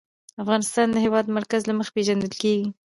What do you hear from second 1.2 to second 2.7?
مرکز له مخې پېژندل کېږي.